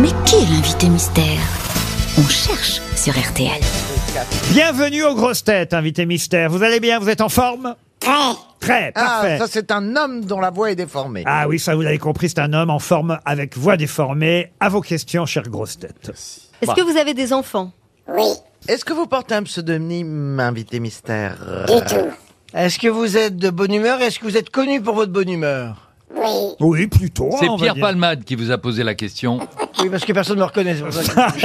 Mais 0.00 0.08
qui 0.24 0.36
est 0.36 0.46
l'invité 0.50 0.88
mystère? 0.88 1.38
On 2.18 2.26
cherche 2.28 2.80
sur 2.96 3.12
RTL. 3.18 3.60
Bienvenue 4.50 5.04
aux 5.04 5.14
grosses 5.14 5.44
têtes, 5.44 5.74
invité 5.74 6.06
mystère. 6.06 6.50
Vous 6.50 6.62
allez 6.62 6.80
bien 6.80 6.98
Vous 6.98 7.08
êtes 7.08 7.20
en 7.20 7.28
forme? 7.28 7.74
Très. 8.00 8.10
Très, 8.60 8.92
Ah, 8.96 9.00
parfait. 9.20 9.38
ça 9.38 9.46
c'est 9.48 9.70
un 9.70 9.94
homme 9.96 10.24
dont 10.24 10.40
la 10.40 10.50
voix 10.50 10.70
est 10.70 10.76
déformée. 10.76 11.22
Ah 11.26 11.46
oui, 11.48 11.58
ça 11.60 11.74
vous 11.76 11.82
l'avez 11.82 11.98
compris, 11.98 12.28
c'est 12.28 12.40
un 12.40 12.52
homme 12.52 12.70
en 12.70 12.78
forme 12.80 13.18
avec 13.24 13.56
voix 13.56 13.76
déformée. 13.76 14.50
À 14.60 14.68
vos 14.68 14.80
questions, 14.80 15.26
chère 15.26 15.48
grosse 15.48 15.78
tête. 15.78 16.10
Est-ce 16.60 16.72
que 16.74 16.80
vous 16.80 16.96
avez 16.96 17.14
des 17.14 17.32
enfants? 17.32 17.72
Oui, 18.08 18.24
Est-ce 18.66 18.84
que 18.84 18.92
vous 18.92 19.06
portez 19.06 19.34
un 19.36 19.42
pseudonyme, 19.44 20.40
invité 20.40 20.80
mystère? 20.80 21.36
Du 21.68 21.84
tout. 21.86 22.08
Est-ce 22.54 22.78
que 22.78 22.88
vous 22.88 23.16
êtes 23.16 23.36
de 23.36 23.50
bonne 23.50 23.72
humeur? 23.74 24.00
Est-ce 24.00 24.18
que 24.18 24.24
vous 24.24 24.36
êtes 24.36 24.50
connu 24.50 24.80
pour 24.80 24.94
votre 24.94 25.12
bonne 25.12 25.28
humeur? 25.28 25.87
Oui. 26.14 26.54
Oui, 26.60 26.86
plutôt. 26.86 27.30
C'est 27.38 27.46
hein, 27.46 27.50
on 27.50 27.56
va 27.56 27.62
Pierre 27.62 27.74
dire. 27.74 27.82
Palmade 27.84 28.24
qui 28.24 28.34
vous 28.34 28.50
a 28.50 28.58
posé 28.58 28.82
la 28.82 28.94
question. 28.94 29.38
Oui, 29.80 29.88
parce 29.90 30.04
que 30.04 30.12
personne 30.12 30.36
ne 30.36 30.40
me 30.42 30.46
reconnaît. 30.46 30.74
c'est 30.76 30.82
pour 30.82 30.92
ça 30.92 31.30
que- 31.32 31.40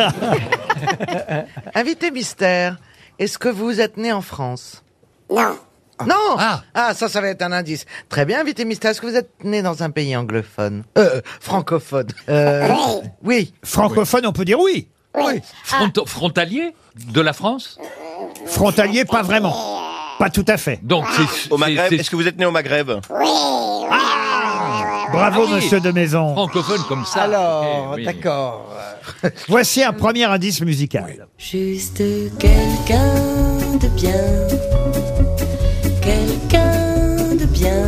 Invité 1.79 2.11
mystère, 2.11 2.77
est-ce 3.19 3.37
que 3.37 3.49
vous 3.49 3.79
êtes 3.81 3.97
né 3.97 4.11
en 4.11 4.21
France? 4.21 4.83
Non. 5.29 5.57
Non 6.07 6.35
Ah. 6.73 6.93
ça, 6.95 7.07
ça 7.07 7.21
va 7.21 7.27
être 7.27 7.41
un 7.43 7.51
indice. 7.51 7.85
Très 8.09 8.25
bien, 8.25 8.39
invité 8.41 8.65
mystère, 8.65 8.91
est-ce 8.91 9.01
que 9.01 9.05
vous 9.07 9.15
êtes 9.15 9.29
né 9.43 9.61
dans 9.61 9.83
un 9.83 9.89
pays 9.91 10.15
anglophone? 10.17 10.83
Euh, 10.97 11.21
francophone. 11.39 12.07
Euh, 12.29 12.67
Oui. 12.69 13.09
oui. 13.23 13.53
Francophone, 13.63 14.25
on 14.25 14.33
peut 14.33 14.45
dire 14.45 14.59
oui. 14.59 14.87
Oui. 15.15 15.39
Front- 15.63 16.05
Frontalier 16.07 16.73
de 16.95 17.21
la 17.21 17.33
France? 17.33 17.77
Frontalier, 18.47 19.05
pas 19.05 19.21
vraiment. 19.21 19.55
Pas 20.17 20.29
tout 20.29 20.45
à 20.47 20.57
fait. 20.57 20.79
Donc 20.83 21.05
c'est 21.15 21.51
Au 21.51 21.57
Maghreb, 21.57 21.85
c'est- 21.89 21.95
est-ce 21.97 22.09
que 22.09 22.15
vous 22.15 22.27
êtes 22.27 22.37
né 22.37 22.45
au 22.45 22.51
Maghreb? 22.51 22.89
Oui. 22.89 23.27
Bravo, 25.13 25.41
Ah 25.43 25.45
oui. 25.47 25.55
monsieur 25.55 25.79
de 25.79 25.91
Maison. 25.91 26.33
francophone 26.33 26.81
comme 26.89 27.05
ça. 27.05 27.21
Alors, 27.23 27.89
Ok, 27.91 27.95
oui. 27.97 28.05
d'accord. 28.05 28.69
Voici 29.47 29.83
un 29.83 29.93
premier 29.93 30.23
indice 30.25 30.61
musical. 30.61 31.27
Juste 31.37 32.01
quelqu'un 32.39 33.13
de 33.79 33.87
bien, 33.89 34.47
quelqu'un 36.01 37.35
de 37.39 37.45
bien, 37.45 37.85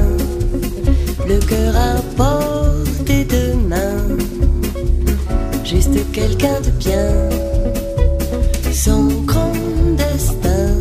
le 1.27 1.39
cœur 1.39 1.75
à 1.75 1.95
portée 2.15 3.25
de 3.25 3.53
main. 3.53 3.97
Juste 5.63 6.11
quelqu'un 6.11 6.61
de 6.61 6.69
bien, 6.71 7.11
son 8.71 9.07
grand 9.25 9.51
destin. 9.97 10.75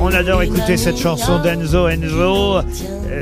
On 0.00 0.12
adore 0.14 0.42
écouter 0.42 0.76
cette 0.76 0.98
chanson 0.98 1.40
d'Enzo 1.42 1.88
Enzo. 1.88 2.60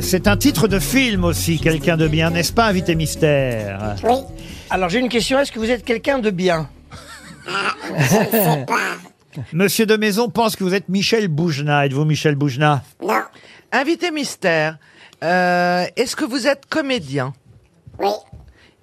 C'est 0.07 0.29
un 0.29 0.37
titre 0.37 0.69
de 0.69 0.79
film 0.79 1.25
aussi, 1.25 1.59
quelqu'un 1.59 1.97
de 1.97 2.07
bien, 2.07 2.31
n'est-ce 2.31 2.53
pas, 2.53 2.67
invité 2.67 2.95
mystère 2.95 3.97
Oui. 4.05 4.19
Alors, 4.71 4.89
j'ai 4.89 5.01
une 5.01 5.09
question. 5.09 5.41
Est-ce 5.41 5.51
que 5.51 5.59
vous 5.59 5.69
êtes 5.69 5.85
quelqu'un 5.85 6.21
de 6.21 6.31
bien 6.31 6.71
Monsieur 9.53 9.85
de 9.85 9.97
Maison 9.97 10.29
pense 10.29 10.55
que 10.55 10.63
vous 10.63 10.75
êtes 10.75 10.89
Michel 10.89 11.27
Boujna. 11.27 11.87
Êtes-vous 11.87 12.05
Michel 12.05 12.37
Boujna 12.37 12.85
Non. 13.03 13.21
Invité 13.73 14.13
mystère, 14.13 14.79
euh, 15.25 15.85
est-ce 15.97 16.15
que 16.15 16.25
vous 16.25 16.47
êtes 16.47 16.67
comédien 16.67 17.33
Oui. 17.99 18.11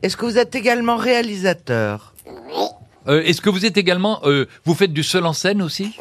Est-ce 0.01 0.17
que 0.17 0.25
vous 0.25 0.37
êtes 0.37 0.55
également 0.55 0.97
réalisateur 0.97 2.13
Euh, 3.07 3.23
Est-ce 3.23 3.39
que 3.39 3.49
vous 3.49 3.65
êtes 3.65 3.77
également, 3.77 4.19
euh, 4.25 4.45
vous 4.65 4.73
faites 4.75 4.91
du 4.91 5.03
seul 5.03 5.25
en 5.25 5.31
scène 5.33 5.61
aussi 5.61 5.95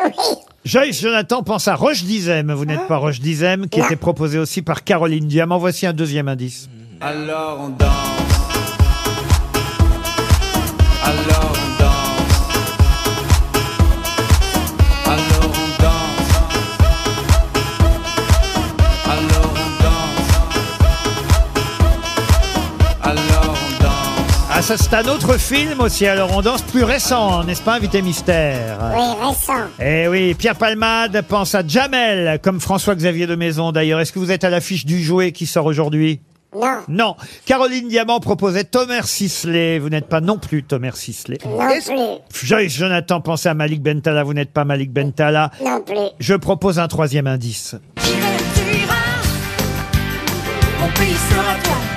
Joyce 0.64 1.02
Jonathan 1.02 1.42
pense 1.42 1.66
à 1.66 1.74
Roche 1.74 2.04
Dizem. 2.04 2.52
Vous 2.52 2.64
n'êtes 2.64 2.86
pas 2.86 2.96
Roche 2.96 3.20
Dizem, 3.20 3.68
qui 3.68 3.80
était 3.80 3.96
proposé 3.96 4.38
aussi 4.38 4.62
par 4.62 4.84
Caroline 4.84 5.26
Diamant. 5.26 5.58
Voici 5.58 5.86
un 5.86 5.92
deuxième 5.92 6.28
indice. 6.28 6.68
Alors 7.00 7.58
on 7.60 7.68
danse. 7.70 8.21
Ça, 24.76 24.84
c'est 24.90 24.94
un 24.94 25.12
autre 25.12 25.38
film 25.38 25.80
aussi. 25.80 26.06
Alors, 26.06 26.36
on 26.36 26.40
danse 26.40 26.62
plus 26.62 26.84
récent, 26.84 27.44
n'est-ce 27.44 27.62
pas, 27.62 27.74
invité 27.74 28.00
mystère? 28.00 28.78
Oui, 28.94 29.28
récent. 29.28 29.68
Eh 29.80 30.08
oui, 30.08 30.34
Pierre 30.34 30.56
Palmade 30.56 31.22
pense 31.28 31.54
à 31.54 31.66
Jamel, 31.66 32.38
comme 32.42 32.60
François-Xavier 32.60 33.26
de 33.26 33.34
Maison 33.34 33.72
d'ailleurs. 33.72 34.00
Est-ce 34.00 34.12
que 34.12 34.18
vous 34.18 34.30
êtes 34.30 34.44
à 34.44 34.50
l'affiche 34.50 34.86
du 34.86 35.02
jouet 35.02 35.32
qui 35.32 35.46
sort 35.46 35.66
aujourd'hui? 35.66 36.20
Non. 36.54 36.78
Non. 36.88 37.16
Caroline 37.46 37.88
Diamant 37.88 38.20
proposait 38.20 38.64
Thomas 38.64 39.02
Sisley. 39.02 39.78
Vous 39.78 39.88
n'êtes 39.88 40.08
pas 40.08 40.20
non 40.20 40.38
plus 40.38 40.62
Thomas 40.62 40.92
Sisley. 40.94 41.38
Non 41.44 42.20
plus. 42.30 42.46
Joyce 42.46 42.74
Jonathan 42.74 43.20
pensait 43.20 43.48
à 43.48 43.54
Malik 43.54 43.82
Bentala. 43.82 44.22
Vous 44.22 44.34
n'êtes 44.34 44.52
pas 44.52 44.64
Malik 44.64 44.92
Bentala. 44.92 45.50
Non 45.64 45.80
plus. 45.80 45.96
Je 46.18 46.34
propose 46.34 46.78
un 46.78 46.88
troisième 46.88 47.26
indice. 47.26 47.74
Mon 50.80 50.88
pays 50.92 51.14
sera 51.30 51.54
toi. 51.62 51.91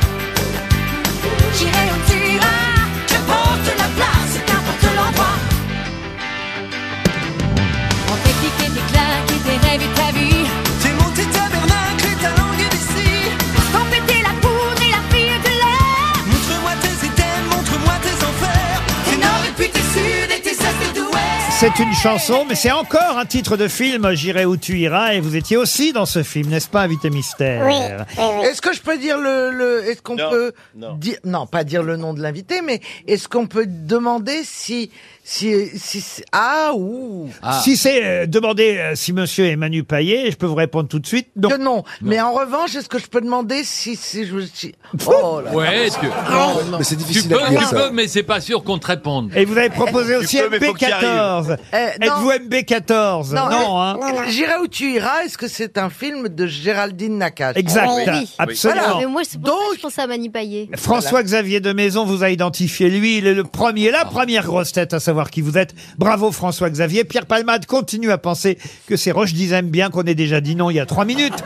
C'est 21.58 21.80
une 21.80 21.94
chanson, 21.94 22.46
mais 22.48 22.54
c'est 22.56 22.72
encore 22.72 23.18
un 23.18 23.26
titre 23.26 23.56
de 23.56 23.68
film, 23.70 24.12
J'irai 24.14 24.44
où 24.46 24.58
tu 24.58 24.78
iras, 24.78 25.14
et 25.14 25.22
vous 25.22 25.36
étiez 25.38 25.56
aussi 25.56 25.94
dans 25.94 26.06
ce 26.06 26.22
film, 26.22 26.50
n'est-ce 26.50 26.68
pas, 26.68 26.82
invité 26.82 27.10
mystère 27.10 27.66
Oui. 27.66 28.44
Est-ce 28.46 28.62
que 28.62 28.74
je 28.74 28.82
peux 28.82 28.98
dire 28.98 29.18
le, 29.18 29.52
le 29.52 29.86
est-ce 29.90 30.02
qu'on 30.02 30.16
Non, 30.18 30.30
peut 30.30 30.52
non. 30.76 30.96
dire 30.98 31.16
non 31.24 31.48
pas 31.48 31.64
dire 31.64 31.82
le 31.82 31.96
nom 31.96 32.14
de 32.14 32.22
l'invité 32.22 32.62
mais 32.62 32.82
est-ce 33.08 33.28
qu'on 33.30 33.48
peut 33.48 33.66
demander 33.68 34.42
si 34.44 34.92
si 35.24 35.70
si, 35.76 36.02
si- 36.02 36.24
ah 36.32 36.72
ou 36.76 37.30
Ah. 37.42 37.60
Si 37.64 37.78
c'est 37.78 38.04
euh, 38.04 38.26
demander 38.28 38.78
euh, 38.78 38.96
si 38.96 39.12
monsieur 39.14 39.46
est 39.48 39.56
Manu 39.56 39.84
Payet, 39.84 40.30
je 40.30 40.36
peux 40.36 40.46
vous 40.46 40.56
répondre 40.56 40.88
tout 40.88 41.00
de 41.00 41.08
suite. 41.08 41.30
Non. 41.36 41.50
que 41.50 41.58
non. 41.58 41.84
mais 42.02 42.20
en 42.22 42.34
revanche 42.34 42.76
est-ce 42.76 42.90
que 42.90 43.00
je 43.00 43.08
peux 43.08 43.22
demander 43.22 43.64
si 43.64 43.96
si 43.96 44.28
je 44.28 44.36
si- 44.54 44.76
oh 45.08 45.42
là 45.44 45.52
Ouais, 45.54 45.88
est-ce 45.88 45.98
que 45.98 46.06
Ah, 46.28 46.54
Mais 46.78 46.84
c'est 46.84 46.96
tu 46.98 47.04
difficile 47.06 47.30
peux, 47.32 47.42
à 47.42 47.46
tu 47.48 47.52
dire 47.58 47.68
ça. 47.70 47.76
peux, 47.76 47.90
mais 47.92 48.08
c'est 48.08 48.24
pas 48.24 48.42
sûr 48.42 48.64
qu'on 48.64 48.78
te 48.78 48.88
réponde. 48.88 49.32
Et 49.36 49.46
vous 49.46 49.58
avez 49.58 49.70
proposé 49.70 50.16
aussi 50.18 50.38
peux, 50.38 50.50
mais 50.50 50.60
faut 50.60 50.74
qu'il 50.74 50.88
MB14. 50.90 51.45
Eh, 51.45 51.45
non. 51.50 51.58
Êtes-vous 52.02 52.32
MB14 52.32 53.34
Non, 53.34 53.50
Non, 53.50 53.82
hein 53.82 53.98
Non. 54.02 54.22
J'irai 54.28 54.54
où 54.62 54.68
tu 54.68 54.92
iras. 54.94 55.24
Est-ce 55.26 55.38
que 55.38 55.48
c'est 55.48 55.78
un 55.78 55.90
film 55.90 56.28
de 56.30 56.46
Géraldine 56.48 57.18
Nakache 57.18 57.58
Exact, 57.58 57.90
Oui. 57.96 58.30
absolument. 58.38 58.82
Voilà. 58.82 58.98
Mais 59.00 59.06
moi, 59.08 59.22
c'est 59.24 59.40
pour 59.40 59.50
ça 59.50 59.54
Donc- 59.56 59.70
que 59.72 59.76
je 59.78 59.82
pensais 59.82 60.02
à. 60.02 60.70
François-Xavier 60.76 61.60
de 61.60 61.74
Maison 61.74 62.06
vous 62.06 62.24
a 62.24 62.30
identifié. 62.30 62.90
Lui, 62.90 63.18
il 63.18 63.28
est 63.28 63.34
le 63.34 63.44
premier, 63.44 63.92
la 63.92 64.06
première 64.06 64.44
grosse 64.46 64.72
tête 64.72 64.94
à 64.94 65.00
savoir 65.00 65.30
qui 65.30 65.42
vous 65.42 65.58
êtes. 65.58 65.74
Bravo 65.98 66.32
François-Xavier. 66.32 67.04
Pierre 67.04 67.26
Palmade 67.26 67.66
continue 67.66 68.12
à 68.12 68.18
penser 68.18 68.58
que 68.88 68.96
c'est 68.96 69.12
Roche 69.12 69.34
Dizem, 69.34 69.68
bien 69.70 69.90
qu'on 69.90 70.04
ait 70.04 70.16
déjà 70.16 70.42
dit 70.42 70.56
non 70.56 70.70
il 70.70 70.76
y 70.76 70.80
a 70.80 70.86
trois 70.86 71.06
minutes. 71.06 71.44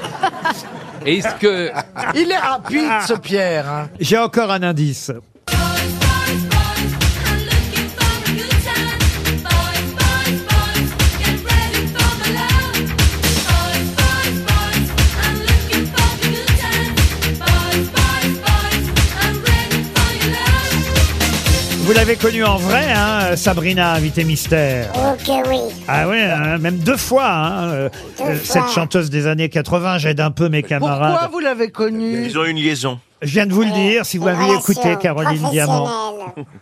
Est-ce 1.06 1.34
que 1.40 1.72
Il 2.16 2.32
est 2.32 2.38
rapide 2.38 2.90
ce 3.08 3.14
Pierre. 3.14 3.68
hein. 3.70 3.90
J'ai 4.00 4.18
encore 4.18 4.52
un 4.52 4.64
indice. 4.64 5.12
L'avez 22.10 22.22
connu 22.22 22.44
en 22.44 22.58
vrai, 22.58 22.92
hein, 22.92 23.36
Sabrina, 23.36 23.94
invité 23.94 24.24
mystère. 24.24 24.92
Ok, 24.96 25.32
oui. 25.48 25.60
Ah 25.88 26.08
ouais, 26.08 26.24
hein, 26.24 26.58
même 26.58 26.80
deux 26.80 26.98
fois, 26.98 27.30
hein, 27.30 27.70
euh, 27.70 27.90
Deux 28.18 28.24
euh, 28.24 28.36
fois. 28.36 28.64
cette 28.64 28.74
chanteuse 28.74 29.12
des 29.12 29.28
années 29.28 29.48
80. 29.50 30.00
J'aide 30.00 30.20
un 30.20 30.32
peu 30.32 30.50
mes 30.50 30.64
camarades. 30.64 31.12
Pourquoi 31.12 31.28
vous 31.28 31.40
l'avez 31.40 31.70
connu 31.70 32.26
Ils 32.26 32.40
ont 32.40 32.46
eu 32.46 32.50
une 32.50 32.58
liaison. 32.58 33.00
Je 33.22 33.32
viens 33.34 33.46
de 33.46 33.54
vous 33.54 33.64
le 33.64 33.72
dire, 33.72 34.06
si 34.06 34.18
vous 34.18 34.28
aviez 34.28 34.46
Relation 34.46 34.74
écouté 34.74 34.96
Caroline 35.02 35.50
Diamant. 35.52 35.90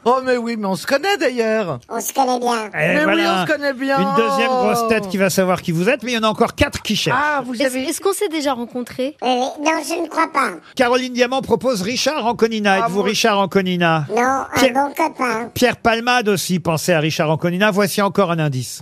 Oh 0.05 0.19
mais 0.25 0.37
oui, 0.37 0.55
mais 0.57 0.65
on 0.65 0.75
se 0.75 0.87
connaît 0.87 1.15
d'ailleurs. 1.17 1.79
On 1.87 1.99
se 2.01 2.11
connaît 2.13 2.39
bien. 2.39 2.65
Et 2.73 2.95
Mais 2.95 3.05
oui, 3.05 3.21
on 3.27 3.45
se 3.45 3.51
connaît 3.51 3.73
bien. 3.73 3.99
Une 3.99 4.15
deuxième 4.15 4.49
grosse 4.49 4.87
tête 4.87 5.07
qui 5.07 5.17
va 5.17 5.29
savoir 5.29 5.61
qui 5.61 5.71
vous 5.71 5.87
êtes, 5.87 6.01
mais 6.03 6.13
il 6.13 6.15
y 6.15 6.17
en 6.17 6.23
a 6.23 6.27
encore 6.29 6.55
quatre 6.55 6.81
qui 6.81 6.95
cherchent. 6.95 7.19
Ah, 7.21 7.41
vous 7.45 7.53
Est-ce 7.53 7.65
avez. 7.65 7.83
est-ce 7.83 8.01
qu'on 8.01 8.13
s'est 8.13 8.29
déjà 8.29 8.53
rencontrés 8.53 9.15
Oui, 9.21 9.29
oui. 9.29 9.63
Non, 9.65 9.71
je 9.87 10.01
ne 10.01 10.07
crois 10.07 10.31
pas. 10.31 10.51
Caroline 10.75 11.13
Diamant 11.13 11.41
propose 11.41 11.81
Richard 11.83 12.25
Anconina. 12.25 12.79
Êtes-vous 12.79 12.97
bon 12.99 13.03
Richard 13.03 13.37
Anconina 13.39 14.07
Non, 14.09 14.21
un 14.23 14.47
Pierre- 14.55 14.73
bon 14.73 14.93
copain. 14.95 15.49
Pierre 15.53 15.77
Palmade 15.77 16.27
aussi 16.29 16.59
pensait 16.59 16.93
à 16.93 16.99
Richard 16.99 17.29
Anconina. 17.29 17.69
Voici 17.69 18.01
encore 18.01 18.31
un 18.31 18.39
indice. 18.39 18.81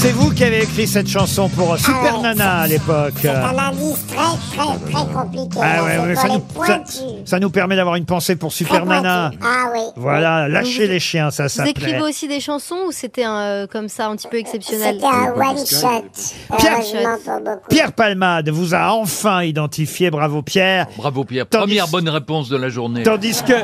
C'est 0.00 0.12
vous 0.12 0.30
qui 0.32 0.44
avez 0.44 0.62
écrit 0.62 0.86
cette 0.86 1.08
chanson 1.08 1.48
pour 1.48 1.76
Super 1.76 2.16
ouais, 2.18 2.22
Nana 2.22 2.58
à 2.60 2.66
l'époque. 2.68 3.14
C'est 3.20 3.30
un 3.30 3.58
indice 3.58 4.06
très, 4.06 4.16
très, 4.56 4.92
très 4.92 5.12
compliqué. 5.12 5.58
Ah 5.60 5.82
ouais, 5.84 6.14
ça, 6.14 6.28
nous, 6.28 6.44
ça, 7.24 7.40
nous 7.40 7.50
permet 7.50 7.74
d'avoir 7.74 7.96
une 7.96 8.04
pensée 8.04 8.36
pour 8.36 8.50
Très 8.50 8.58
Super 8.58 8.86
Nana. 8.86 9.30
pointus. 9.32 9.40
Ah 9.44 9.70
oui. 9.74 9.80
Voilà, 9.96 10.48
lâchez 10.48 10.86
Vous- 10.86 10.92
les 10.92 11.00
chiens, 11.00 11.32
ça 11.32 11.44
Vous 11.44 11.48
s'appelait. 11.48 11.72
écrivez 11.72 12.00
aussi 12.00 12.28
des 12.28 12.38
chansons 12.38 12.76
ou 12.86 12.92
c'était 12.92 13.24
un, 13.24 13.38
euh, 13.40 13.66
comme 13.66 13.88
ça 13.88 14.06
un 14.06 14.14
petit 14.14 14.28
peu 14.28 14.38
exceptionnel? 14.38 14.94
C'était 14.94 15.06
un 15.06 15.32
one 15.32 15.56
shot. 15.66 16.56
Pierre- 16.58 16.74
Heureusement 16.78 17.16
pour 17.24 17.40
beaucoup. 17.40 17.68
Pierre 17.68 17.92
Palmade 17.92 18.48
vous 18.50 18.74
a 18.76 18.92
enfin 18.92 19.42
identifié, 19.42 20.10
bravo 20.10 20.42
Pierre. 20.42 20.86
Bravo 20.96 21.24
Pierre. 21.24 21.46
Tandis- 21.50 21.64
Première 21.66 21.88
bonne 21.88 22.08
réponse 22.08 22.48
de 22.48 22.56
la 22.56 22.68
journée. 22.68 23.02
Tandis 23.02 23.42
que, 23.42 23.54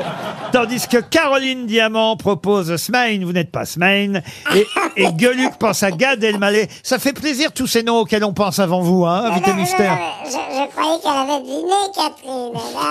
tandis 0.51 0.85
que 0.89 0.97
Caroline 0.97 1.65
Diamant 1.65 2.17
propose 2.17 2.75
Smain, 2.75 3.19
vous 3.23 3.31
n'êtes 3.31 3.51
pas 3.51 3.65
Smain, 3.65 4.15
et, 4.53 4.67
et 4.97 5.07
Gueuluc 5.13 5.53
pense 5.57 5.81
à 5.81 5.91
Gad 5.91 6.24
Elmaleh. 6.25 6.67
Ça 6.83 6.99
fait 6.99 7.13
plaisir 7.13 7.51
tous 7.53 7.67
ces 7.67 7.83
noms 7.83 7.99
auxquels 7.99 8.23
on 8.23 8.33
pense 8.33 8.59
avant 8.59 8.81
vous, 8.81 9.05
hein, 9.05 9.25
invité 9.25 9.49
non, 9.51 9.55
non, 9.55 9.61
mystère. 9.61 9.93
non, 9.95 10.25
Je, 10.25 10.31
je 10.31 10.71
croyais 10.71 10.99
qu'elle 11.01 11.11
avait 11.11 11.39
deviné, 11.41 11.71
Catherine. 11.95 12.53
Là, 12.53 12.59
là, 12.73 12.81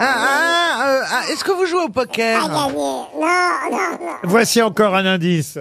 ah, 0.00 0.86
euh, 0.88 1.00
ah, 1.10 1.32
Est-ce 1.32 1.44
que 1.44 1.52
vous 1.52 1.66
jouez 1.66 1.82
au 1.84 1.88
pas 1.88 2.02
poker 2.06 2.48
gagné. 2.48 2.54
Non, 2.54 2.68
non, 2.70 3.08
non. 3.20 4.16
Voici 4.24 4.60
encore 4.62 4.94
un 4.94 5.06
indice. 5.06 5.58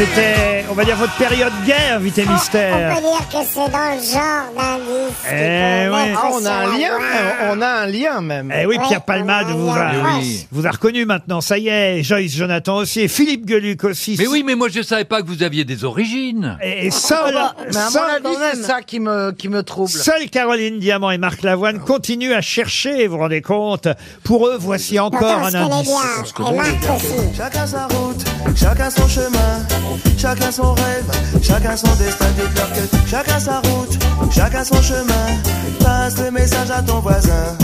C'était, 0.00 0.49
on 0.70 0.74
va 0.74 0.84
dire, 0.84 0.96
votre 0.96 1.14
période 1.16 1.52
gay, 1.66 1.74
invité 1.92 2.24
On 2.28 2.32
mystère. 2.32 2.94
peut 2.94 3.00
dire 3.02 3.28
que 3.28 3.46
c'est 3.46 3.58
dans 3.58 3.94
le 3.94 4.00
genre 4.00 4.54
d'indice. 4.56 5.16
Eh 5.32 5.86
Ah, 5.92 6.30
on 6.32 6.38
sur 6.40 6.50
a 6.50 6.54
un 6.54 6.66
la 6.70 6.78
lien, 6.78 6.88
voie. 6.96 7.06
on 7.52 7.60
a 7.62 7.66
un 7.68 7.86
lien 7.86 8.20
même. 8.20 8.52
Eh 8.56 8.66
oui, 8.66 8.76
Ouais, 8.78 8.86
Pierre 8.86 9.02
Palmade 9.02 9.46
on 9.48 9.50
a 9.50 9.54
vous 9.54 9.70
a, 9.70 9.90
Eh 9.94 10.18
oui. 10.20 10.46
vous 10.52 10.66
a 10.66 10.70
reconnu 10.70 11.04
maintenant, 11.04 11.40
ça 11.40 11.58
y 11.58 11.68
est. 11.68 12.02
Joyce 12.02 12.34
Jonathan 12.34 12.76
aussi, 12.76 13.00
et 13.00 13.08
Philippe 13.08 13.46
Gueluc 13.46 13.84
aussi. 13.84 14.16
Mais 14.18 14.26
oui, 14.26 14.42
mais 14.46 14.54
moi 14.54 14.68
je 14.72 14.80
savais 14.82 15.04
pas 15.04 15.22
que 15.22 15.26
vous 15.26 15.42
aviez 15.42 15.64
des 15.64 15.84
origines. 15.84 16.56
Et, 16.62 16.86
et 16.86 16.90
seul, 16.90 17.34
Mais 17.34 17.76
à 17.76 17.84
mon 17.84 17.90
seul, 17.90 18.10
avis, 18.10 18.36
c'est 18.54 18.62
ça 18.62 18.80
qui 18.82 19.00
me, 19.00 19.32
qui 19.32 19.48
me 19.48 19.62
trouble. 19.62 19.90
seule 19.90 20.28
Caroline 20.30 20.78
Diamant 20.78 21.10
et 21.10 21.18
Marc 21.18 21.42
Lavoine 21.42 21.80
continuent 21.80 22.32
à 22.34 22.40
chercher, 22.40 23.06
vous 23.06 23.14
vous 23.16 23.22
rendez 23.22 23.42
compte. 23.42 23.88
Pour 24.24 24.46
eux, 24.46 24.56
voici 24.58 24.98
encore 24.98 25.20
Pourtant, 25.20 25.40
on 25.42 25.46
un 25.46 25.50
se 25.50 25.56
connaît 25.58 25.74
indice. 25.74 26.34
bien. 26.38 26.52
Et 26.52 26.56
Marc 26.56 26.96
aussi. 26.96 27.36
Chacun 27.36 27.66
sa 27.66 27.86
route, 27.86 28.24
chacun 28.56 28.90
son 28.90 29.08
chemin, 29.08 29.66
chacun 30.18 30.52
son 30.60 30.74
rêve, 30.74 31.04
chacun 31.42 31.76
son 31.76 31.94
destin, 31.96 32.26
dites-leur 32.36 32.72
que 32.72 33.08
chacun 33.08 33.40
sa 33.40 33.60
route, 33.60 33.98
chacun 34.34 34.64
son 34.64 34.80
chemin. 34.82 35.26
Passe 35.82 36.18
le 36.18 36.30
message 36.30 36.70
à 36.70 36.82
ton 36.82 37.00
voisin. 37.00 37.56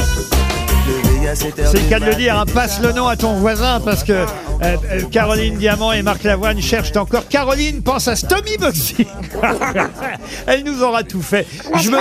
C'est 1.35 1.83
le 1.83 1.91
cas 1.91 1.99
de 1.99 2.05
le 2.07 2.15
dire, 2.15 2.39
hein, 2.39 2.45
passe 2.55 2.81
le 2.81 2.93
nom 2.93 3.09
à 3.09 3.17
ton 3.17 3.35
voisin 3.35 3.81
parce 3.85 4.05
que 4.05 4.13
euh, 4.13 4.25
euh, 4.63 5.03
Caroline 5.11 5.57
Diamant 5.57 5.93
et 5.93 6.03
Marc 6.03 6.23
Lavoine 6.23 6.61
cherchent 6.61 6.97
encore. 6.97 7.27
Caroline 7.29 7.83
pense 7.83 8.07
à 8.07 8.15
Stomy 8.15 8.57
Bugsy. 8.59 9.07
Elle 10.47 10.63
nous 10.63 10.83
aura 10.83 11.03
tout 11.03 11.23
fait. 11.23 11.47
Je 11.83 11.91
me, 11.91 11.99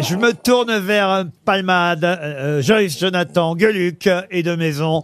je 0.00 0.32
tourne 0.32 0.78
vers 0.78 1.24
Palmade, 1.44 2.04
euh, 2.04 2.16
euh, 2.20 2.62
Joyce 2.62 2.98
Jonathan, 2.98 3.56
Gueluc 3.56 4.08
et 4.30 4.42
de 4.42 4.54
Maison. 4.54 5.02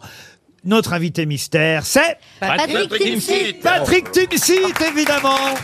Notre 0.65 0.93
invité 0.93 1.25
mystère, 1.25 1.87
c'est 1.87 2.19
Patrick 2.39 2.91
Timsit. 2.91 3.55
Patrick 3.63 4.13
Timsit, 4.13 4.75
évidemment. 4.87 5.55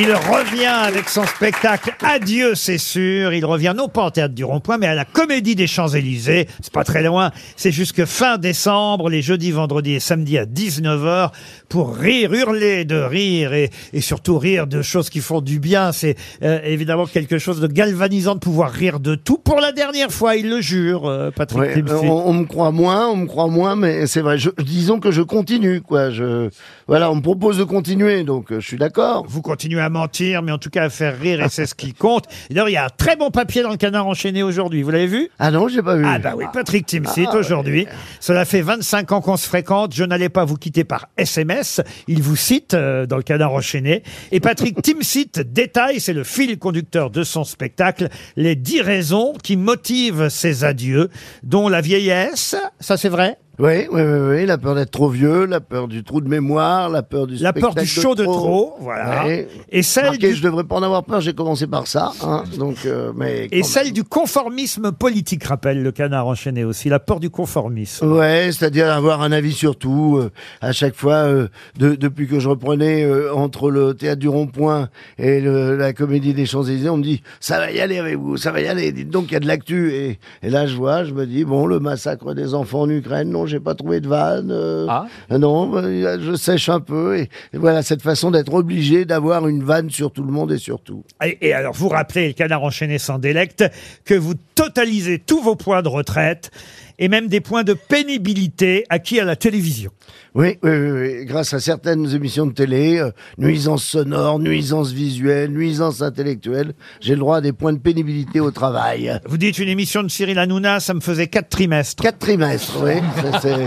Il 0.00 0.12
revient 0.12 0.64
avec 0.66 1.08
son 1.08 1.24
spectacle 1.26 1.92
Adieu, 2.04 2.54
c'est 2.54 2.78
sûr. 2.78 3.32
Il 3.32 3.44
revient 3.44 3.74
non 3.76 3.88
pas 3.88 4.06
au 4.06 4.10
théâtre 4.10 4.34
du 4.34 4.44
Rond-Point, 4.44 4.78
mais 4.78 4.86
à 4.86 4.94
la 4.94 5.04
Comédie 5.04 5.56
des 5.56 5.66
Champs-Élysées. 5.66 6.46
C'est 6.60 6.72
pas 6.72 6.84
très 6.84 7.02
loin. 7.02 7.32
C'est 7.56 7.72
jusque 7.72 8.04
fin 8.04 8.38
décembre, 8.38 9.10
les 9.10 9.22
jeudis, 9.22 9.50
vendredis 9.50 9.94
et 9.94 10.00
samedis 10.00 10.38
à 10.38 10.44
19h 10.46 11.30
pour 11.68 11.96
rire, 11.96 12.32
hurler 12.32 12.84
de 12.84 12.94
rire 12.94 13.52
et, 13.54 13.70
et 13.92 14.00
surtout 14.00 14.38
rire 14.38 14.68
de 14.68 14.82
choses 14.82 15.10
qui 15.10 15.18
font 15.20 15.40
du 15.40 15.58
bien. 15.58 15.90
C'est 15.90 16.14
euh, 16.44 16.60
évidemment 16.62 17.06
quelque 17.06 17.38
chose 17.38 17.60
de 17.60 17.66
galvanisant 17.66 18.34
de 18.36 18.40
pouvoir 18.40 18.70
rire 18.70 19.00
de 19.00 19.16
tout. 19.16 19.38
Pour 19.38 19.60
la 19.60 19.72
dernière 19.72 20.12
fois, 20.12 20.36
il 20.36 20.48
le 20.48 20.60
jure, 20.60 21.06
euh, 21.08 21.30
Patrick 21.32 21.58
Ouais, 21.60 21.74
Timsit. 21.74 22.04
on, 22.04 22.28
on 22.28 22.32
me 22.34 22.44
croit 22.44 22.70
moins, 22.70 23.08
on 23.08 23.16
me 23.16 23.26
croit 23.26 23.48
moins, 23.48 23.74
mais 23.74 24.06
c'est 24.06 24.20
vrai. 24.20 24.38
Je, 24.38 24.50
disons 24.62 25.00
que 25.00 25.10
je 25.10 25.22
continue, 25.22 25.80
quoi. 25.80 26.10
Je, 26.10 26.50
voilà, 26.86 27.10
on 27.10 27.16
me 27.16 27.22
propose 27.22 27.58
de 27.58 27.64
continuer, 27.64 28.22
donc 28.22 28.52
euh, 28.52 28.60
je 28.60 28.66
suis 28.66 28.78
d'accord. 28.78 29.24
Vous 29.28 29.42
continuez 29.42 29.80
à 29.80 29.87
mentir, 29.88 30.42
mais 30.42 30.52
en 30.52 30.58
tout 30.58 30.70
cas 30.70 30.84
à 30.84 30.90
faire 30.90 31.18
rire, 31.18 31.42
et 31.42 31.48
c'est 31.48 31.66
ce 31.66 31.74
qui 31.74 31.94
compte. 31.94 32.26
Et 32.50 32.54
D'ailleurs, 32.54 32.68
il 32.68 32.72
y 32.72 32.76
a 32.76 32.84
un 32.84 32.90
très 32.90 33.16
bon 33.16 33.30
papier 33.30 33.62
dans 33.62 33.70
le 33.70 33.76
canard 33.76 34.06
enchaîné 34.06 34.42
aujourd'hui. 34.42 34.82
Vous 34.82 34.90
l'avez 34.90 35.06
vu? 35.06 35.28
Ah 35.38 35.50
non, 35.50 35.68
j'ai 35.68 35.82
pas 35.82 35.96
vu. 35.96 36.04
Ah 36.06 36.18
bah 36.18 36.34
oui, 36.36 36.44
Patrick 36.52 36.86
Timsit 36.86 37.26
Ah, 37.30 37.36
aujourd'hui. 37.36 37.86
Cela 38.20 38.44
fait 38.44 38.62
25 38.62 39.12
ans 39.12 39.20
qu'on 39.20 39.36
se 39.36 39.46
fréquente. 39.46 39.94
Je 39.94 40.04
n'allais 40.04 40.28
pas 40.28 40.44
vous 40.44 40.56
quitter 40.56 40.84
par 40.84 41.08
SMS. 41.16 41.80
Il 42.06 42.22
vous 42.22 42.36
cite 42.36 42.74
euh, 42.74 43.06
dans 43.06 43.16
le 43.16 43.22
canard 43.22 43.52
enchaîné. 43.52 44.02
Et 44.32 44.40
Patrick 44.40 44.80
Timsit 44.82 45.40
détaille, 45.40 46.00
c'est 46.00 46.12
le 46.12 46.24
fil 46.24 46.58
conducteur 46.58 47.10
de 47.10 47.22
son 47.22 47.44
spectacle, 47.44 48.08
les 48.36 48.56
dix 48.56 48.80
raisons 48.80 49.34
qui 49.42 49.56
motivent 49.56 50.28
ses 50.28 50.64
adieux, 50.64 51.08
dont 51.42 51.68
la 51.68 51.80
vieillesse. 51.80 52.56
Ça 52.80 52.96
c'est 52.96 53.08
vrai? 53.08 53.38
Oui, 53.60 53.86
oui, 53.90 54.02
oui, 54.02 54.18
oui, 54.30 54.46
la 54.46 54.56
peur 54.56 54.76
d'être 54.76 54.92
trop 54.92 55.08
vieux, 55.08 55.44
la 55.44 55.60
peur 55.60 55.88
du 55.88 56.04
trou 56.04 56.20
de 56.20 56.28
mémoire, 56.28 56.88
la 56.88 57.02
peur 57.02 57.26
du 57.26 57.34
La 57.36 57.52
peur 57.52 57.74
du 57.74 57.84
spectacle 57.86 58.00
show 58.08 58.14
de 58.14 58.22
trop, 58.22 58.76
voilà. 58.78 59.24
Ouais. 59.24 59.48
Et 59.70 59.82
celle 59.82 60.04
Remarquez, 60.04 60.28
du- 60.28 60.34
je 60.36 60.42
devrais 60.42 60.62
pas 60.62 60.76
en 60.76 60.82
avoir 60.84 61.02
peur. 61.02 61.20
J'ai 61.20 61.34
commencé 61.34 61.66
par 61.66 61.88
ça, 61.88 62.12
hein, 62.22 62.44
donc. 62.56 62.76
euh, 62.86 63.10
mais 63.16 63.48
Et 63.50 63.62
quand 63.62 63.66
celle 63.66 63.92
du 63.92 64.04
conformisme 64.04 64.92
politique, 64.92 65.42
rappelle 65.42 65.82
le 65.82 65.90
canard 65.90 66.28
enchaîné 66.28 66.62
aussi. 66.64 66.88
La 66.88 67.00
peur 67.00 67.18
du 67.18 67.30
conformisme. 67.30 68.12
Ouais, 68.12 68.50
c'est-à-dire 68.52 68.92
avoir 68.92 69.22
un 69.22 69.32
avis 69.32 69.52
sur 69.52 69.74
tout. 69.76 70.18
euh, 70.18 70.30
à 70.60 70.70
chaque 70.72 70.94
fois, 70.94 71.14
euh, 71.26 71.48
de- 71.78 71.96
depuis 71.96 72.28
que 72.28 72.38
je 72.38 72.48
reprenais 72.48 73.02
euh, 73.04 73.34
entre 73.34 73.72
le 73.72 73.94
théâtre 73.94 74.20
du 74.20 74.28
Rond-Point 74.28 74.88
et 75.18 75.40
le- 75.40 75.76
la 75.76 75.92
comédie 75.92 76.32
des 76.32 76.46
Champs-Élysées, 76.46 76.90
on 76.90 76.98
me 76.98 77.02
dit 77.02 77.22
ça 77.40 77.58
va 77.58 77.72
y 77.72 77.80
aller 77.80 77.98
avec 77.98 78.16
vous, 78.18 78.36
ça 78.36 78.52
va 78.52 78.60
y 78.60 78.68
aller. 78.68 78.92
Dites 78.92 79.10
donc 79.10 79.26
il 79.30 79.32
y 79.32 79.36
a 79.36 79.40
de 79.40 79.48
l'actu. 79.48 79.92
Et, 79.92 80.18
et 80.44 80.50
là, 80.50 80.66
je 80.68 80.76
vois, 80.76 81.02
je 81.02 81.12
me 81.12 81.26
dis 81.26 81.44
bon, 81.44 81.66
le 81.66 81.80
massacre 81.80 82.34
des 82.34 82.54
enfants 82.54 82.82
en 82.82 82.88
Ukraine, 82.90 83.30
non, 83.30 83.46
j'ai 83.48 83.60
pas 83.60 83.74
trouvé 83.74 84.00
de 84.00 84.08
vanne. 84.08 84.50
euh, 84.52 84.86
Ah. 84.88 85.06
non, 85.36 85.72
euh, 85.76 86.18
je 86.20 86.34
sèche 86.36 86.68
un 86.68 86.80
peu. 86.80 87.16
Et, 87.18 87.22
et 87.52 87.58
voilà 87.58 87.82
cette 87.82 88.02
façon 88.02 88.30
d'être 88.30 88.54
obligé 88.54 89.04
d'avoir 89.04 89.48
une 89.48 89.64
vanne 89.64 89.90
sur 89.90 90.12
tout 90.12 90.22
le 90.22 90.30
monde 90.32 90.52
et 90.52 90.58
sur 90.58 90.80
tout. 90.80 91.02
Et, 91.24 91.38
et 91.48 91.52
alors, 91.54 91.74
vous 91.74 91.88
rappelez, 91.88 92.28
le 92.28 92.32
canard 92.34 92.62
enchaîné 92.62 92.98
sans 92.98 93.18
délecte, 93.18 93.64
que 94.04 94.14
vous 94.14 94.34
totalisez 94.54 95.18
tous 95.18 95.40
vos 95.42 95.56
points 95.56 95.82
de 95.82 95.88
retraite 95.88 96.50
et 96.98 97.08
même 97.08 97.28
des 97.28 97.40
points 97.40 97.64
de 97.64 97.74
pénibilité 97.74 98.84
acquis 98.88 99.20
à 99.20 99.24
la 99.24 99.36
télévision. 99.36 99.90
Oui, 100.34 100.58
oui, 100.62 100.70
oui, 100.70 100.90
oui. 100.90 101.24
grâce 101.24 101.52
à 101.54 101.60
certaines 101.60 102.14
émissions 102.14 102.46
de 102.46 102.52
télé, 102.52 102.98
euh, 102.98 103.10
nuisances 103.38 103.84
sonores, 103.84 104.38
nuisances 104.38 104.92
visuelles, 104.92 105.50
nuisances 105.50 106.00
intellectuelles, 106.02 106.74
j'ai 107.00 107.14
le 107.14 107.20
droit 107.20 107.38
à 107.38 107.40
des 107.40 107.52
points 107.52 107.72
de 107.72 107.78
pénibilité 107.78 108.38
au 108.40 108.50
travail. 108.50 109.18
Vous 109.26 109.36
dites 109.38 109.58
une 109.58 109.68
émission 109.68 110.02
de 110.02 110.08
Cyril 110.08 110.38
Hanouna, 110.38 110.80
ça 110.80 110.94
me 110.94 111.00
faisait 111.00 111.26
quatre 111.26 111.48
trimestres. 111.48 112.02
Quatre 112.02 112.18
trimestres, 112.18 112.76
oui, 112.82 112.92
Ça, 113.32 113.40
c'est- 113.40 113.66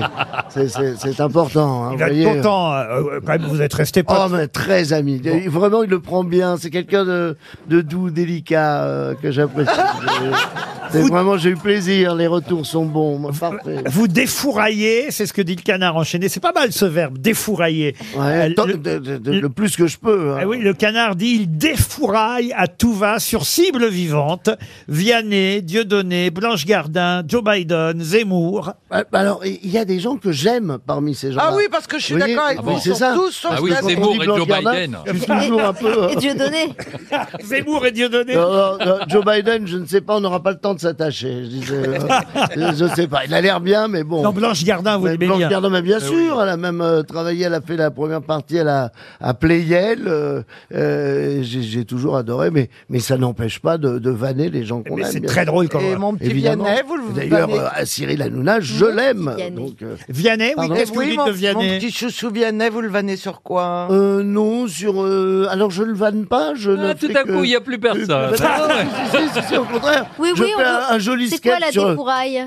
c'est- 0.50 0.68
c'est 0.70 0.96
c'est 0.98 1.20
important. 1.22 1.86
hein, 1.86 1.90
Il 1.92 1.94
vous 1.94 2.00
va 2.00 2.08
être 2.08 2.14
voyez. 2.22 2.38
content. 2.38 2.74
euh, 2.74 2.84
euh, 3.16 3.20
quand 3.26 3.34
même, 3.40 3.44
vous 3.50 3.62
êtes 3.62 3.74
resté 3.74 4.04
pas. 4.04 4.28
Oh, 4.28 4.34
mais 4.34 4.48
très 4.48 4.94
ami. 4.94 5.22
Il- 5.24 5.50
Vraiment, 5.50 5.84
il 5.84 5.90
le 5.90 6.00
prend 6.00 6.24
bien. 6.24 6.58
C'est 6.58 6.70
quelqu'un 6.70 7.06
de, 7.06 7.36
de 7.70 7.82
doux, 7.82 8.10
délicat, 8.12 8.84
euh, 8.86 9.14
que 9.22 9.32
j'apprécie. 9.32 9.72
C'est- 10.92 11.08
Vraiment, 11.08 11.38
j'ai 11.38 11.52
eu 11.52 11.56
plaisir. 11.56 12.16
Les 12.16 12.28
retours 12.28 12.66
sont 12.66 12.86
bons. 12.86 13.21
Parfait. 13.30 13.84
Vous 13.88 14.08
défouraillez, 14.08 15.12
c'est 15.12 15.26
ce 15.26 15.34
que 15.34 15.42
dit 15.42 15.56
le 15.56 15.62
canard 15.62 15.96
enchaîné. 15.96 16.30
C'est 16.30 16.40
pas 16.40 16.52
mal 16.54 16.72
ce 16.72 16.86
verbe, 16.86 17.18
défourailler. 17.18 17.96
Ouais, 18.16 18.50
Euh, 18.50 18.54
tant- 18.54 18.66
le- 18.66 18.74
de- 18.78 19.00
de- 19.00 19.18
de- 19.18 19.32
le 19.40 19.50
plus 19.50 19.76
que 19.76 19.88
je 19.88 19.98
peux. 19.98 20.32
hein. 20.34 20.38
Ah 20.42 20.48
oui, 20.48 20.60
le 20.60 20.74
canard 20.74 21.16
dit 21.16 21.38
il 21.42 21.58
défouraille 21.58 22.54
à 22.56 22.68
tout 22.68 22.94
va 22.94 23.20
sur 23.20 23.46
cible 23.46 23.88
vivante. 23.88 24.50
Vianney, 24.88 25.62
Dieudonné, 25.62 26.30
Blanche 26.32 26.66
Gardin, 26.66 27.24
Joe 27.28 27.44
Biden, 27.44 28.02
Zemmour. 28.02 28.74
Bah, 28.90 29.04
bah 29.12 29.20
alors, 29.20 29.42
il 29.46 29.70
y 29.70 29.78
a 29.78 29.86
des 29.86 30.00
gens 30.00 30.18
que 30.18 30.32
j'aime 30.32 30.78
parmi 30.86 31.16
ces 31.16 31.32
gens-là. 31.32 31.50
Ah 31.52 31.56
oui, 31.56 31.64
parce 31.72 31.88
que 31.88 31.98
je 32.00 32.04
suis 32.06 32.14
Vous 32.14 32.20
voyez 32.20 32.34
d'accord 32.36 32.48
avec 32.48 32.60
Ah 32.60 32.64
vous. 32.64 32.72
bon, 32.72 32.78
Ils 32.78 32.82
c'est 32.82 32.90
sont 32.92 32.96
ça. 32.96 33.14
tous 33.16 33.32
sauf 33.32 33.52
Ah 33.56 33.62
oui, 33.62 33.72
Zemmour 33.84 34.16
et 34.16 34.26
Blanche 34.26 34.38
Joe 34.40 34.48
Gardin, 34.48 34.72
Biden. 34.74 34.98
Je 35.06 35.18
suis 35.18 35.26
toujours 35.26 35.62
un 35.64 35.74
peu. 35.74 36.04
euh, 36.04 36.10
Et 36.10 36.16
Dieu 36.18 36.34
donné. 36.36 36.74
Zemmour 37.44 37.86
et 37.86 37.92
Dieudonné. 37.92 38.36
non, 38.36 38.52
non, 38.52 38.78
non, 38.86 38.96
Joe 39.08 39.24
Biden, 39.26 39.68
je 39.68 39.78
ne 39.78 39.86
sais 39.86 40.02
pas, 40.02 40.18
on 40.18 40.22
n'aura 40.22 40.42
pas 40.44 40.52
le 40.52 40.58
temps 40.60 40.74
de 40.74 40.80
s'attacher. 40.80 41.44
Je 41.44 41.48
disais, 41.50 41.76
euh, 41.76 42.72
je 42.78 42.86
sais 42.96 43.08
pas. 43.12 43.26
Il 43.26 43.34
a 43.34 43.42
l'air 43.42 43.60
bien, 43.62 43.88
mais 43.88 44.04
bon. 44.04 44.24
Non, 44.24 44.32
Blanche 44.32 44.64
Gardin, 44.64 44.98
vous 44.98 45.06
Mais 45.06 45.12
l'aimez 45.12 45.26
Blanche 45.28 45.38
bien. 45.40 45.50
Gardin, 45.50 45.70
mais 45.70 45.82
bien 45.84 46.00
sûr, 46.00 46.42
elle 46.42 46.50
a 46.50 46.58
même 46.58 46.82
euh, 46.82 47.04
travaillé, 47.04 47.46
elle 47.46 47.54
a 47.54 47.62
fait 47.62 47.76
la 47.78 47.92
première 47.92 48.22
partie, 48.24 48.58
elle 48.58 48.70
a 48.70 48.92
à 49.20 49.34
Playel. 49.36 50.00
euh, 50.08 50.42
euh, 50.74 51.40
j'ai 51.44 51.62
j'ai 51.62 51.86
toujours 51.86 52.16
adoré, 52.18 52.50
mais 52.52 52.70
mais 52.90 53.00
ça 53.00 53.18
n'empêche 53.18 53.60
pas 53.60 53.78
de, 53.78 54.00
de 54.00 54.10
vanner 54.10 54.50
les 54.50 54.64
gens 54.64 54.82
qu'on 54.82 54.96
Mais 54.96 55.04
aime. 55.04 55.08
c'est 55.12 55.20
bien 55.20 55.30
très 55.30 55.44
sûr. 55.44 55.52
drôle 55.52 55.70
quand 55.70 55.80
Et 55.80 55.90
même. 55.92 56.00
mon 56.00 56.16
petit 56.16 56.30
Évidemment. 56.32 56.64
Vianney, 56.64 56.82
vous 56.88 56.96
le 56.98 57.04
D'ailleurs, 57.14 57.48
vannez- 57.48 57.60
euh, 57.60 57.68
à 57.74 57.86
Cyril 57.86 58.22
Hanouna, 58.22 58.60
je 58.62 58.86
l'aime. 58.86 59.34
Vianney. 59.38 59.56
Donc, 59.56 59.82
euh, 59.84 59.96
Vianney, 60.10 60.46
oui, 60.50 60.54
Pardon 60.56 60.74
qu'est-ce 60.76 60.90
que 60.92 60.96
vous 60.96 61.00
oui, 61.02 61.10
dites 61.10 61.18
mon, 61.18 61.26
de 61.26 61.32
mon 61.32 61.36
Vianney 61.38 61.78
petit 61.80 61.92
chouchou 61.92 62.30
Vianney, 62.32 62.70
vous 62.70 62.82
le 62.82 62.90
vannez 62.90 63.18
sur 63.18 63.42
quoi? 63.42 63.88
Euh, 63.92 64.24
non, 64.24 64.68
sur. 64.68 65.04
euh, 65.04 65.48
alors, 65.52 65.70
je 65.72 65.84
le 65.84 65.94
vanne 65.94 66.26
pas. 66.26 66.54
Je 66.56 66.72
ne 66.72 66.88
Ah, 66.92 66.96
tout 66.96 67.08
fais 67.08 67.18
à 67.18 67.24
que- 67.24 67.32
coup, 67.32 67.44
il 67.44 67.50
n'y 67.50 67.56
a 67.56 67.62
plus 67.62 67.78
personne. 67.80 68.08
Bah, 68.08 68.28
non, 68.32 68.76
si, 69.12 69.18
si, 69.34 69.42
si, 69.42 69.48
si, 69.50 69.58
au 69.58 69.64
contraire. 69.66 70.06
Oui, 70.20 70.30
je 70.36 70.42
oui, 70.44 70.50
fais 70.50 70.56
on 70.58 70.60
un, 70.62 70.64
veut- 70.80 70.94
un 70.96 71.00
joli 71.00 71.28
C'est 71.30 71.38
sketch 71.38 71.52
quoi 71.58 71.60
la 71.66 71.72
sur- 71.72 71.90
dépouraille 71.90 72.44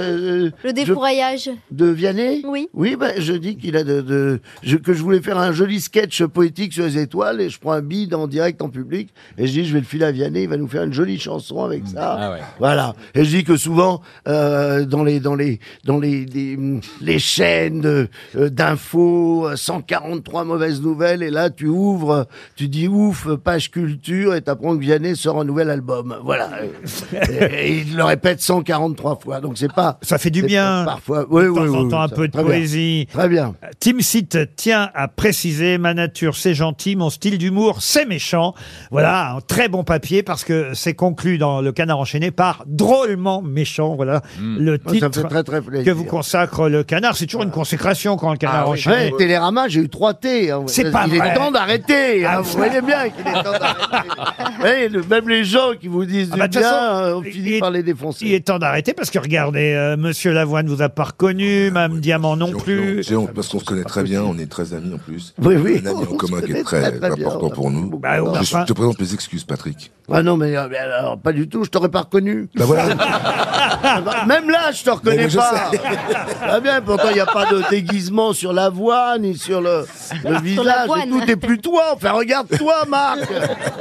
euh, 0.00 0.50
Le 0.64 0.68
je- 0.70 0.74
dépouraillage 0.74 1.50
de 1.70 1.86
Vianney 1.86 2.42
Oui. 2.46 2.68
Oui, 2.74 2.96
ben, 2.96 3.12
je 3.18 3.32
dis 3.32 3.56
qu'il 3.56 3.76
a 3.76 3.84
de, 3.84 4.00
de- 4.00 4.40
je- 4.62 4.76
que 4.76 4.92
je 4.92 5.02
voulais 5.02 5.20
faire 5.20 5.38
un 5.38 5.52
joli 5.52 5.80
sketch 5.80 6.22
poétique 6.24 6.72
sur 6.72 6.84
les 6.84 6.98
étoiles 6.98 7.40
et 7.40 7.50
je 7.50 7.58
prends 7.60 7.72
un 7.72 7.82
bide 7.82 8.14
en 8.14 8.26
direct 8.26 8.62
en 8.62 8.68
public 8.68 9.10
et 9.38 9.46
je 9.46 9.52
dis 9.52 9.64
je 9.64 9.72
vais 9.72 9.80
le 9.80 9.86
filer 9.86 10.04
à 10.06 10.12
Vianney, 10.12 10.42
il 10.44 10.48
va 10.48 10.56
nous 10.56 10.68
faire 10.68 10.82
une 10.84 10.92
jolie 10.92 11.18
chanson 11.18 11.62
avec 11.64 11.86
ça. 11.86 12.16
Ah 12.18 12.30
ouais. 12.32 12.38
Voilà. 12.58 12.94
Et 13.14 13.24
je 13.24 13.36
dis 13.36 13.44
que 13.44 13.56
souvent 13.56 14.00
euh, 14.28 14.84
dans 14.84 15.04
les 15.04 15.20
dans 15.20 15.34
les 15.34 15.60
dans 15.84 15.98
les 15.98 16.24
les, 16.24 16.58
les 17.00 17.18
chaînes 17.18 17.80
de- 17.80 18.08
euh, 18.36 18.48
d'infos, 18.48 19.48
euh, 19.48 19.56
143 19.56 20.44
mauvaises 20.44 20.80
nouvelles 20.80 21.22
et 21.22 21.30
là 21.30 21.50
tu 21.50 21.66
ouvres, 21.66 22.26
tu 22.56 22.68
dis 22.68 22.88
ouf 22.88 23.28
page 23.36 23.70
culture 23.70 24.34
et 24.34 24.40
t'apprends 24.42 24.76
que 24.76 24.80
Vianney 24.82 25.14
sort 25.14 25.40
un 25.40 25.44
nouvel 25.44 25.70
album. 25.70 26.16
Voilà. 26.24 26.50
et, 27.12 27.44
et 27.68 27.78
il 27.80 27.96
le 27.96 28.04
répète 28.04 28.40
143 28.40 29.16
fois. 29.16 29.40
Donc 29.40 29.58
c'est 29.58 29.72
pas 29.72 29.79
Ça 30.02 30.18
fait 30.18 30.30
du 30.30 30.42
bien. 30.42 30.84
Parfois, 30.84 31.26
oui, 31.30 31.44
de 31.44 31.48
oui, 31.48 31.54
temps 31.56 31.62
oui, 31.62 31.68
en 31.78 31.82
oui, 31.84 31.90
temps, 31.90 32.00
un 32.02 32.08
ça- 32.08 32.14
peu 32.14 32.26
de 32.28 32.32
très 32.32 32.42
bien. 32.42 32.50
poésie. 32.52 33.06
Très 33.12 33.28
bien. 33.28 33.54
Tim 33.80 34.00
Sit 34.00 34.38
tient 34.56 34.90
à 34.94 35.08
préciser 35.08 35.78
ma 35.78 35.94
nature 35.94 36.36
c'est 36.36 36.54
gentil, 36.54 36.96
mon 36.96 37.10
style 37.10 37.38
d'humour 37.38 37.78
c'est 37.82 38.06
méchant. 38.06 38.54
Voilà, 38.90 39.32
un 39.36 39.40
très 39.40 39.68
bon 39.68 39.84
papier 39.84 40.22
parce 40.22 40.44
que 40.44 40.70
c'est 40.74 40.94
conclu 40.94 41.38
dans 41.38 41.60
le 41.60 41.72
canard 41.72 41.98
enchaîné 41.98 42.30
par 42.30 42.64
drôlement 42.66 43.42
méchant. 43.42 43.94
Voilà 43.96 44.22
le 44.40 44.78
Oh, 44.84 44.88
ça 44.88 45.06
me 45.06 45.10
titre 45.10 45.22
fait 45.22 45.28
très 45.28 45.42
très 45.42 45.60
plaisir. 45.60 45.84
que 45.84 45.90
vous 45.90 46.04
consacre 46.04 46.68
le 46.68 46.82
canard. 46.84 47.16
C'est 47.16 47.26
toujours 47.26 47.42
une 47.42 47.50
consécration 47.50 48.16
quand 48.16 48.30
le 48.32 48.38
canard 48.38 48.56
Ah 48.60 48.64
oui. 48.66 48.72
enchaîné. 48.72 49.10
Ouais, 49.12 49.18
Télérama, 49.18 49.68
j'ai 49.68 49.80
eu 49.80 49.88
3 49.88 50.14
T. 50.14 50.50
hein. 50.50 50.62
C'est 50.66 50.90
pas 50.90 51.04
Il 51.06 51.16
vrai. 51.18 51.28
est 51.30 51.34
temps 51.34 51.50
d'arrêter. 51.50 52.24
hein. 52.24 52.30
Ah, 52.34 52.40
vous 52.40 52.56
voyez 52.56 52.80
bien 52.80 53.08
qu'il 53.10 53.26
est 53.26 53.42
temps 53.42 53.52
d'arrêter. 53.52 54.88
Le- 54.90 55.02
même 55.02 55.28
les 55.28 55.44
gens 55.44 55.72
qui 55.80 55.88
vous 55.88 56.04
disent 56.04 56.28
Ah 56.32 56.34
du 56.34 56.40
bah, 56.40 56.48
de 56.48 56.52
toute 56.52 56.62
bien, 56.62 56.70
façon, 56.70 56.84
euh, 57.02 57.14
on 57.16 57.22
il 57.22 57.32
finit 57.32 57.52
est- 57.54 57.60
par 57.60 57.70
les 57.70 57.80
Il 57.80 57.84
défoncer. 57.84 58.26
est 58.28 58.46
temps 58.46 58.58
d'arrêter 58.58 58.92
parce 58.94 59.10
que 59.10 59.18
regardez, 59.18 59.69
euh, 59.74 59.96
Monsieur 59.96 60.32
Lavoine 60.32 60.66
vous 60.68 60.82
a 60.82 60.88
pas 60.88 61.04
reconnu, 61.04 61.70
Mme 61.70 62.00
Diamant 62.00 62.36
non 62.36 62.52
plus. 62.52 63.02
Honte 63.14 63.32
parce 63.34 63.48
qu'on 63.48 63.60
se 63.60 63.64
connaît 63.64 63.84
très 63.84 64.02
bien, 64.02 64.22
on 64.22 64.38
est 64.38 64.50
très 64.50 64.74
amis 64.74 64.94
en 64.94 64.98
plus. 64.98 65.34
Oui, 65.42 65.56
oui. 65.56 65.80
Un 65.84 65.90
ami 65.90 66.02
en 66.10 66.16
commun 66.16 66.40
qui 66.40 66.52
est 66.52 66.62
très, 66.62 66.80
très, 66.80 66.98
très 66.98 67.10
important 67.24 67.50
pour 67.50 67.70
nous. 67.70 67.98
Bah, 67.98 68.22
on 68.22 68.42
Je 68.42 68.52
pas- 68.52 68.64
te 68.64 68.72
présente 68.72 68.98
mes 69.00 69.14
excuses, 69.14 69.44
Patrick. 69.44 69.90
Ah 70.12 70.22
non, 70.24 70.36
mais, 70.36 70.56
euh, 70.56 70.66
mais 70.68 70.76
alors, 70.78 71.18
pas 71.18 71.32
du 71.32 71.48
tout, 71.48 71.62
je 71.64 71.70
t'aurais 71.70 71.88
pas 71.88 72.00
reconnu. 72.00 72.48
Bah 72.56 72.64
voilà. 72.66 72.96
Ah 72.98 74.00
bah, 74.04 74.24
Même 74.26 74.50
là, 74.50 74.72
je 74.72 74.82
te 74.82 74.90
reconnais 74.90 75.16
Mais 75.24 75.30
je 75.30 75.36
pas. 75.36 75.70
sais. 75.70 75.80
Ah 76.42 76.58
bien, 76.58 76.80
pourtant, 76.80 77.08
il 77.10 77.14
n'y 77.14 77.20
a 77.20 77.26
pas 77.26 77.46
de 77.46 77.62
déguisement 77.70 78.32
sur 78.32 78.52
la 78.52 78.70
voix, 78.70 79.18
ni 79.18 79.36
sur 79.38 79.60
le, 79.60 79.86
le 80.24 80.40
visage. 80.40 80.64
l'avoine. 80.64 81.00
Et 81.02 81.10
tout, 81.10 81.20
t'es 81.26 81.36
plus 81.36 81.58
toi. 81.58 81.92
Enfin, 81.94 82.10
regarde-toi, 82.12 82.74
Marc. 82.88 83.20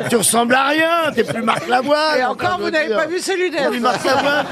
tu 0.09 0.17
ressembles 0.17 0.53
à 0.53 0.67
rien. 0.67 1.11
T'es 1.15 1.23
plus 1.23 1.41
Marc 1.41 1.67
Lavoine. 1.67 2.19
Et 2.19 2.23
encore, 2.23 2.59
vous 2.61 2.69
n'avez 2.69 2.89
pas 2.93 3.07
vu 3.07 3.17
celui 3.19 3.51
Ah 3.57 3.67
oui, 3.71 3.79
Marc 3.79 4.03
Lavoine. 4.05 4.45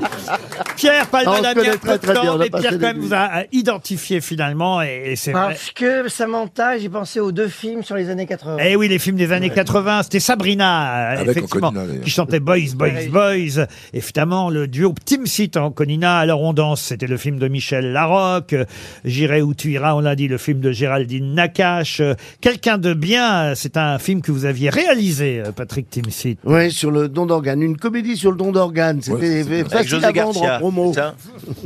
Pierre 0.76 1.02
Ah, 1.02 1.06
Palmade 1.10 1.42
se 1.42 1.46
a 1.46 1.54
bien, 1.54 2.36
mais 2.38 2.50
Pierre 2.50 2.72
quand 2.72 2.78
même 2.78 2.98
vous 2.98 3.12
a 3.14 3.40
euh, 3.40 3.42
identifié 3.52 4.20
finalement 4.20 4.82
et, 4.82 5.02
et 5.12 5.16
c'est 5.16 5.32
vrai. 5.32 5.48
Parce 5.48 5.70
que 5.72 6.08
Samantha, 6.08 6.78
j'ai 6.78 6.88
pensé 6.88 7.20
aux 7.20 7.32
deux 7.32 7.48
films 7.48 7.82
sur 7.82 7.96
les 7.96 8.08
années 8.10 8.26
80. 8.26 8.56
Eh 8.64 8.76
oui, 8.76 8.88
les 8.88 8.98
films 8.98 9.16
des 9.16 9.32
années 9.32 9.50
80, 9.50 10.04
c'était 10.04 10.20
Sabrina, 10.20 11.12
euh, 11.12 11.16
Avec 11.18 11.28
effectivement, 11.36 11.68
Anconina, 11.68 11.86
d'ailleurs. 11.86 12.04
qui 12.04 12.10
chantait 12.10 12.40
Boys, 12.40 12.74
Boys, 12.74 12.88
Boys. 13.10 13.66
Évidemment, 13.92 14.50
le 14.50 14.66
duo 14.68 14.94
Tim 15.04 15.26
Sit 15.26 15.56
en 15.56 15.70
Conina, 15.70 16.18
Alors 16.18 16.42
on 16.42 16.52
danse, 16.52 16.80
c'était 16.82 17.06
le 17.06 17.16
film 17.16 17.38
de 17.38 17.48
Michel 17.48 17.92
Larocque. 17.92 18.52
Euh, 18.54 18.64
J'irai 19.04 19.42
où 19.42 19.54
tu 19.54 19.70
iras, 19.72 19.94
on 19.94 20.00
l'a 20.00 20.16
dit, 20.16 20.28
le 20.28 20.38
film 20.38 20.60
de 20.60 20.72
Géraldine 20.72 21.34
Nakache. 21.34 22.00
Euh, 22.00 22.14
Quelqu'un 22.40 22.78
de 22.78 22.94
bien, 22.94 23.42
euh, 23.50 23.52
c'est 23.54 23.76
un 23.76 23.98
film 23.98 24.22
que 24.22 24.32
vous 24.32 24.44
aviez 24.44 24.70
réalisé, 24.70 25.40
euh, 25.44 25.52
Patrick 25.52 25.88
Tim 25.90 26.08
Sit. 26.10 26.38
Oui, 26.44 26.70
sur 26.70 26.90
le 26.90 27.08
don 27.08 27.26
d'organes. 27.26 27.62
Une 27.62 27.76
comédie 27.76 28.16
sur 28.16 28.30
le 28.30 28.36
don 28.36 28.52
d'organes. 28.52 29.02
C'était 29.02 29.44
Avec 29.72 29.88
José 29.90 30.12
Garcia. 30.12 30.60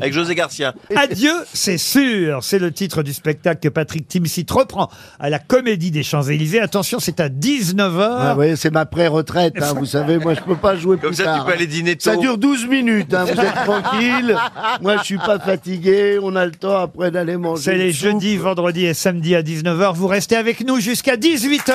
Avec 0.00 0.12
José 0.12 0.34
Garcia. 0.34 0.74
Adieu, 0.96 1.32
c'est 1.52 1.78
sûr. 1.78 2.42
C'est 2.42 2.58
le 2.58 2.72
titre 2.72 3.02
du 3.02 3.12
spectacle 3.12 3.60
que 3.60 3.68
Patrick 3.68 4.08
Timsit 4.08 4.46
reprend 4.50 4.90
à 5.18 5.30
la 5.30 5.38
Comédie 5.38 5.90
des 5.90 6.02
Champs-Élysées. 6.02 6.60
Attention, 6.60 6.98
c'est 7.00 7.20
à 7.20 7.28
19h. 7.28 8.16
Ah 8.20 8.34
oui, 8.36 8.56
c'est 8.56 8.72
ma 8.72 8.86
pré-retraite, 8.86 9.54
hein, 9.60 9.74
vous 9.76 9.86
savez, 9.86 10.18
moi 10.18 10.34
je 10.34 10.40
peux 10.40 10.56
pas 10.56 10.76
jouer 10.76 10.96
Comme 10.98 11.10
plus 11.10 11.16
ça, 11.16 11.24
tard. 11.24 11.40
tu 11.40 11.46
peux 11.46 11.52
aller 11.56 11.66
dîner 11.66 11.96
tôt. 11.96 12.10
Ça 12.10 12.16
dure 12.16 12.38
12 12.38 12.66
minutes, 12.66 13.12
hein, 13.14 13.24
vous 13.24 13.40
êtes 13.40 13.54
tranquille. 13.64 14.36
Moi 14.82 14.96
je 14.98 15.04
suis 15.04 15.18
pas 15.18 15.38
fatigué, 15.38 16.18
on 16.22 16.34
a 16.36 16.44
le 16.46 16.52
temps 16.52 16.78
après 16.78 17.10
d'aller 17.10 17.36
manger. 17.36 17.62
C'est 17.62 17.76
les 17.76 17.92
jeudis, 17.92 18.36
vendredis 18.36 18.86
et 18.86 18.94
samedis 18.94 19.34
à 19.34 19.42
19h. 19.42 19.94
Vous 19.94 20.06
restez 20.06 20.36
avec 20.36 20.64
nous 20.66 20.80
jusqu'à 20.80 21.16
18h. 21.16 21.72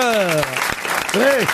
Ouais. 1.15 1.45